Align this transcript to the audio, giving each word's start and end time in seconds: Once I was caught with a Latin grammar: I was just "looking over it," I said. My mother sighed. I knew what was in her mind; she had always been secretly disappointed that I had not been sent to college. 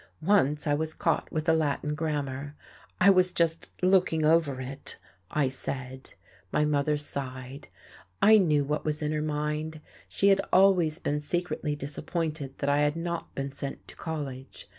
Once 0.23 0.65
I 0.65 0.73
was 0.73 0.95
caught 0.95 1.31
with 1.31 1.47
a 1.47 1.53
Latin 1.53 1.93
grammar: 1.93 2.55
I 2.99 3.11
was 3.11 3.31
just 3.31 3.69
"looking 3.83 4.25
over 4.25 4.59
it," 4.59 4.97
I 5.29 5.47
said. 5.47 6.15
My 6.51 6.65
mother 6.65 6.97
sighed. 6.97 7.67
I 8.19 8.39
knew 8.39 8.63
what 8.63 8.83
was 8.83 9.03
in 9.03 9.11
her 9.11 9.21
mind; 9.21 9.79
she 10.09 10.29
had 10.29 10.41
always 10.51 10.97
been 10.97 11.19
secretly 11.19 11.75
disappointed 11.75 12.57
that 12.57 12.67
I 12.67 12.79
had 12.81 12.95
not 12.95 13.35
been 13.35 13.51
sent 13.51 13.87
to 13.89 13.95
college. 13.95 14.67